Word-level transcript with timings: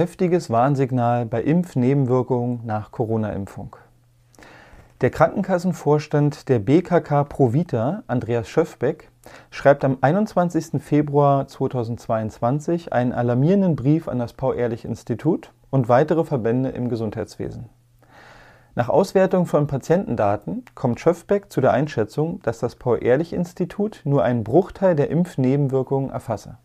Heftiges 0.00 0.48
Warnsignal 0.48 1.26
bei 1.26 1.42
Impfnebenwirkungen 1.42 2.62
nach 2.64 2.90
Corona-Impfung. 2.90 3.76
Der 5.02 5.10
Krankenkassenvorstand 5.10 6.48
der 6.48 6.58
BKK 6.58 7.24
Provita, 7.24 8.02
Andreas 8.06 8.48
Schöffbeck, 8.48 9.10
schreibt 9.50 9.84
am 9.84 9.98
21. 10.00 10.82
Februar 10.82 11.46
2022 11.46 12.94
einen 12.94 13.12
alarmierenden 13.12 13.76
Brief 13.76 14.08
an 14.08 14.18
das 14.18 14.32
Paul-Ehrlich-Institut 14.32 15.52
und 15.68 15.90
weitere 15.90 16.24
Verbände 16.24 16.70
im 16.70 16.88
Gesundheitswesen. 16.88 17.68
Nach 18.74 18.88
Auswertung 18.88 19.44
von 19.44 19.66
Patientendaten 19.66 20.64
kommt 20.74 20.98
Schöffbeck 20.98 21.52
zu 21.52 21.60
der 21.60 21.74
Einschätzung, 21.74 22.40
dass 22.40 22.58
das 22.58 22.76
Paul-Ehrlich-Institut 22.76 24.00
nur 24.04 24.24
einen 24.24 24.44
Bruchteil 24.44 24.96
der 24.96 25.10
Impfnebenwirkungen 25.10 26.08
erfasse. 26.08 26.56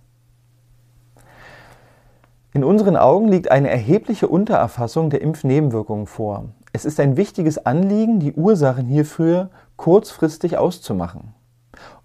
In 2.58 2.64
unseren 2.64 2.98
Augen 2.98 3.28
liegt 3.28 3.52
eine 3.52 3.70
erhebliche 3.70 4.28
Untererfassung 4.28 5.12
der 5.12 5.22
Impfnebenwirkungen 5.22 6.08
vor. 6.08 6.46
Es 6.74 6.86
ist 6.86 7.00
ein 7.00 7.16
wichtiges 7.16 7.64
Anliegen, 7.68 8.20
die 8.20 8.34
Ursachen 8.34 8.88
hierfür 8.88 9.52
kurzfristig 9.76 10.58
auszumachen. 10.58 11.36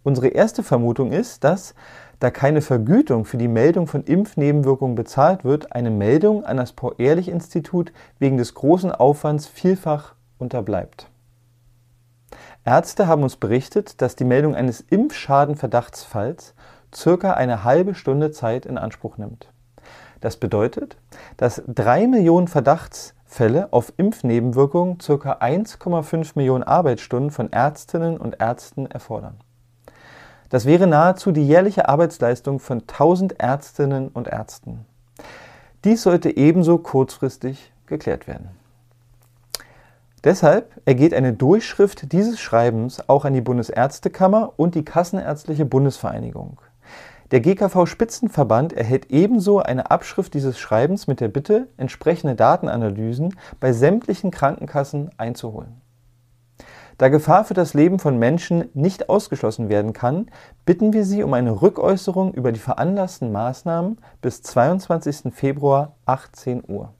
Unsere 0.03 0.29
erste 0.29 0.63
Vermutung 0.63 1.11
ist, 1.11 1.43
dass, 1.43 1.75
da 2.19 2.31
keine 2.31 2.61
Vergütung 2.61 3.25
für 3.25 3.39
die 3.39 3.49
Meldung 3.49 3.87
von 3.87 4.05
Impfnebenwirkungen 4.05 4.95
bezahlt 4.95 5.43
wird, 5.43 5.75
eine 5.75 5.91
Meldung 5.91 6.45
an 6.45 6.59
das 6.59 6.75
Paul-Ehrlich-Institut 6.75 7.91
wegen 8.19 8.37
des 8.37 8.53
großen 8.53 8.93
Aufwands 8.93 9.47
vielfach 9.47 10.17
unterbleibt. 10.37 11.09
Ärzte 12.67 13.07
haben 13.07 13.23
uns 13.23 13.37
berichtet, 13.37 14.03
dass 14.03 14.17
die 14.17 14.25
Meldung 14.25 14.55
eines 14.55 14.83
Impfschadenverdachtsfalls 14.83 16.53
circa 16.95 17.33
eine 17.33 17.65
halbe 17.65 17.95
Stunde 17.95 18.33
Zeit 18.33 18.67
in 18.67 18.77
Anspruch 18.77 19.17
nimmt. 19.17 19.49
Das 20.23 20.37
bedeutet, 20.37 20.97
dass 21.37 21.63
3 21.67 22.07
Millionen 22.07 22.47
Verdachtsfälle 22.47 23.73
auf 23.73 23.93
Impfnebenwirkungen 23.97 24.99
ca. 24.99 25.15
1,5 25.15 26.33
Millionen 26.37 26.63
Arbeitsstunden 26.63 27.33
von 27.33 27.53
Ärztinnen 27.53 28.19
und 28.19 28.41
Ärzten 28.41 28.87
erfordern. 28.87 29.35
Das 30.49 30.65
wäre 30.65 30.87
nahezu 30.87 31.33
die 31.33 31.45
jährliche 31.45 31.89
Arbeitsleistung 31.89 32.61
von 32.61 32.83
1000 32.83 33.41
Ärztinnen 33.41 34.09
und 34.09 34.29
Ärzten. 34.29 34.87
Dies 35.85 36.05
sollte 36.05 36.37
ebenso 36.37 36.79
kurzfristig 36.79 37.73
geklärt 37.87 38.29
werden. 38.29 38.51
Deshalb 40.23 40.81
ergeht 40.85 41.15
eine 41.15 41.33
Durchschrift 41.33 42.13
dieses 42.13 42.39
Schreibens 42.39 43.09
auch 43.09 43.25
an 43.25 43.33
die 43.35 43.41
Bundesärztekammer 43.41 44.53
und 44.57 44.77
die 44.77 44.85
Kassenärztliche 44.85 45.65
Bundesvereinigung. 45.65 46.61
Der 47.33 47.41
GKV-Spitzenverband 47.41 48.75
erhält 48.75 49.11
ebenso 49.11 49.59
eine 49.59 49.91
Abschrift 49.91 50.35
dieses 50.35 50.59
Schreibens 50.59 51.07
mit 51.07 51.19
der 51.19 51.29
Bitte, 51.29 51.69
entsprechende 51.79 52.35
Datenanalysen 52.35 53.35
bei 53.59 53.73
sämtlichen 53.73 54.31
Krankenkassen 54.31 55.11
einzuholen. 55.17 55.81
Da 56.99 57.09
Gefahr 57.09 57.47
für 57.47 57.55
das 57.55 57.73
Leben 57.73 57.99
von 57.99 58.19
Menschen 58.19 58.69
nicht 58.75 59.09
ausgeschlossen 59.09 59.71
werden 59.71 59.95
kann, 59.95 60.31
bitten 60.67 60.93
wir 60.93 61.07
Sie 61.07 61.23
um 61.23 61.33
eine 61.33 61.63
Rückäußerung 61.63 62.35
über 62.35 62.53
die 62.53 62.61
veranlassten 62.61 63.33
Maßnahmen 63.33 63.97
bis 64.21 64.43
22. 64.43 65.33
Februar 65.33 65.97
18 66.05 66.63
Uhr. 66.69 66.93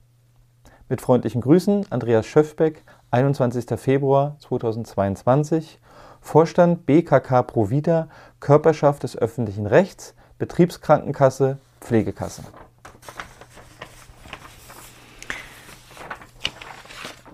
Mit 0.89 0.99
freundlichen 0.99 1.41
Grüßen 1.41 1.85
Andreas 1.91 2.25
Schöffbeck, 2.25 2.83
21. 3.11 3.79
Februar 3.79 4.35
2022, 4.39 5.79
Vorstand 6.21 6.87
BKK 6.87 7.43
Provida, 7.43 8.07
Körperschaft 8.39 9.03
des 9.03 9.15
öffentlichen 9.15 9.67
Rechts, 9.67 10.15
Betriebskrankenkasse, 10.43 11.57
Pflegekasse. 11.79 12.43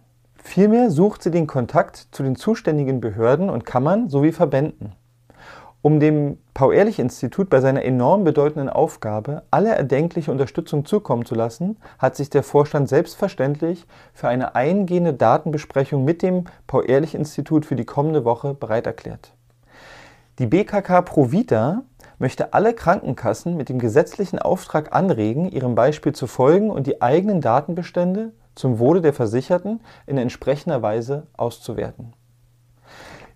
Vielmehr 0.47 0.91
sucht 0.91 1.23
sie 1.23 1.29
den 1.29 1.45
Kontakt 1.45 2.07
zu 2.11 2.23
den 2.23 2.37
zuständigen 2.37 3.01
Behörden 3.01 3.49
und 3.49 3.65
Kammern 3.65 4.07
sowie 4.07 4.31
Verbänden. 4.31 4.93
Um 5.87 6.01
dem 6.01 6.37
Paul-Ehrlich-Institut 6.53 7.49
bei 7.49 7.61
seiner 7.61 7.85
enorm 7.85 8.25
bedeutenden 8.25 8.67
Aufgabe 8.67 9.43
alle 9.51 9.69
erdenkliche 9.69 10.33
Unterstützung 10.33 10.83
zukommen 10.83 11.23
zu 11.23 11.33
lassen, 11.33 11.77
hat 11.97 12.17
sich 12.17 12.29
der 12.29 12.43
Vorstand 12.43 12.89
selbstverständlich 12.89 13.85
für 14.13 14.27
eine 14.27 14.53
eingehende 14.53 15.13
Datenbesprechung 15.13 16.03
mit 16.03 16.23
dem 16.23 16.43
Paul-Ehrlich-Institut 16.67 17.65
für 17.65 17.77
die 17.77 17.85
kommende 17.85 18.25
Woche 18.25 18.53
bereit 18.53 18.85
erklärt. 18.85 19.31
Die 20.39 20.47
BKK 20.47 21.03
Provita 21.03 21.83
möchte 22.19 22.51
alle 22.51 22.73
Krankenkassen 22.73 23.55
mit 23.55 23.69
dem 23.69 23.79
gesetzlichen 23.79 24.39
Auftrag 24.39 24.93
anregen, 24.93 25.47
ihrem 25.47 25.75
Beispiel 25.75 26.11
zu 26.11 26.27
folgen 26.27 26.69
und 26.69 26.85
die 26.85 27.01
eigenen 27.01 27.39
Datenbestände 27.39 28.33
zum 28.55 28.79
Wohle 28.79 28.99
der 28.99 29.13
Versicherten 29.13 29.79
in 30.05 30.17
entsprechender 30.17 30.81
Weise 30.81 31.27
auszuwerten. 31.37 32.11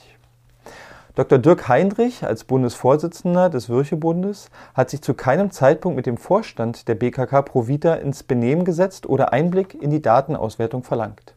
Dr. 1.13 1.37
Dirk 1.37 1.67
Heinrich 1.67 2.25
als 2.25 2.43
Bundesvorsitzender 2.43 3.51
des 3.51 3.69
Virchow-Bundes 3.69 4.49
hat 4.73 4.89
sich 4.89 5.03
zu 5.03 5.13
keinem 5.13 5.51
Zeitpunkt 5.51 5.95
mit 5.95 6.07
dem 6.07 6.17
Vorstand 6.17 6.87
der 6.87 6.95
BKK 6.95 7.43
Provita 7.43 7.93
ins 7.93 8.23
Benehmen 8.23 8.65
gesetzt 8.65 9.07
oder 9.07 9.31
Einblick 9.31 9.79
in 9.79 9.91
die 9.91 10.01
Datenauswertung 10.01 10.83
verlangt. 10.83 11.35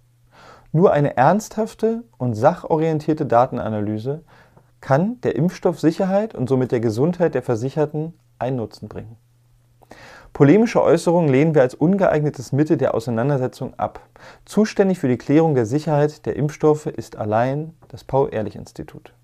Nur 0.73 0.93
eine 0.93 1.19
ernsthafte 1.19 2.05
und 2.17 2.33
sachorientierte 2.35 3.27
Datenanalyse 3.27 4.23
kann 4.85 5.19
der 5.23 5.35
Impfstoffsicherheit 5.35 6.35
und 6.35 6.47
somit 6.47 6.71
der 6.71 6.81
Gesundheit 6.81 7.35
der 7.35 7.43
Versicherten 7.43 8.13
einen 8.39 8.59
Nutzen 8.59 8.87
bringen. 8.87 9.17
Polemische 10.35 10.83
Äußerungen 10.83 11.31
lehnen 11.31 11.55
wir 11.55 11.63
als 11.63 11.75
ungeeignetes 11.75 12.53
Mittel 12.53 12.77
der 12.77 12.95
Auseinandersetzung 12.95 13.73
ab. 13.79 14.01
Zuständig 14.45 14.99
für 14.99 15.09
die 15.09 15.17
Klärung 15.17 15.55
der 15.55 15.65
Sicherheit 15.65 16.27
der 16.27 16.37
Impfstoffe 16.37 16.85
ist 16.85 17.17
allein 17.17 17.73
das 17.89 18.05
Paul-Ehrlich-Institut. 18.05 19.15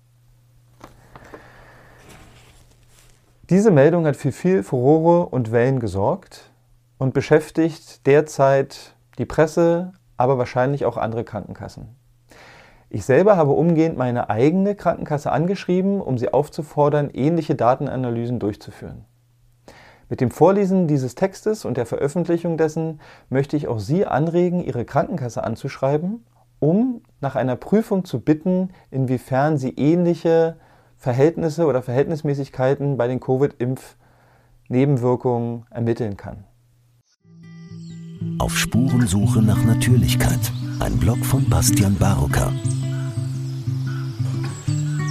Diese 3.51 3.69
Meldung 3.69 4.07
hat 4.07 4.15
für 4.15 4.31
viel 4.31 4.63
Furore 4.63 5.27
und 5.27 5.51
Wellen 5.51 5.79
gesorgt 5.79 6.49
und 6.97 7.13
beschäftigt 7.13 8.07
derzeit 8.07 8.95
die 9.19 9.25
Presse, 9.25 9.93
aber 10.17 10.39
wahrscheinlich 10.39 10.85
auch 10.85 10.97
andere 10.97 11.23
Krankenkassen. 11.23 12.00
Ich 12.93 13.05
selber 13.05 13.37
habe 13.37 13.51
umgehend 13.51 13.97
meine 13.97 14.29
eigene 14.29 14.75
Krankenkasse 14.75 15.31
angeschrieben, 15.31 16.01
um 16.01 16.17
sie 16.17 16.33
aufzufordern, 16.33 17.09
ähnliche 17.13 17.55
Datenanalysen 17.55 18.37
durchzuführen. 18.37 19.05
Mit 20.09 20.19
dem 20.19 20.29
Vorlesen 20.29 20.89
dieses 20.89 21.15
Textes 21.15 21.63
und 21.63 21.77
der 21.77 21.85
Veröffentlichung 21.85 22.57
dessen 22.57 22.99
möchte 23.29 23.55
ich 23.55 23.69
auch 23.69 23.79
Sie 23.79 24.05
anregen, 24.05 24.61
Ihre 24.61 24.83
Krankenkasse 24.83 25.41
anzuschreiben, 25.41 26.25
um 26.59 27.01
nach 27.21 27.37
einer 27.37 27.55
Prüfung 27.55 28.03
zu 28.03 28.19
bitten, 28.19 28.71
inwiefern 28.89 29.57
sie 29.57 29.69
ähnliche 29.69 30.57
Verhältnisse 30.97 31.67
oder 31.67 31.81
Verhältnismäßigkeiten 31.81 32.97
bei 32.97 33.07
den 33.07 33.21
Covid-Impf-Nebenwirkungen 33.21 35.65
ermitteln 35.69 36.17
kann. 36.17 36.43
Auf 38.37 38.57
Spurensuche 38.57 39.41
nach 39.41 39.63
Natürlichkeit. 39.63 40.51
Ein 40.81 40.97
Blog 40.97 41.25
von 41.25 41.49
Bastian 41.49 41.97
Barocker. 41.97 42.51